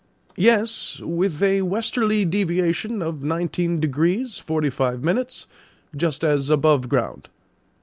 "Yes; 0.35 0.99
with 1.01 1.43
a 1.43 1.61
westerly 1.61 2.25
deviation 2.25 3.03
of 3.03 3.21
nineteen 3.21 3.79
degrees 3.79 4.39
forty 4.39 4.71
five 4.71 5.03
minutes, 5.03 5.45
just 5.95 6.23
as 6.23 6.49
above 6.49 6.89
ground. 6.89 7.29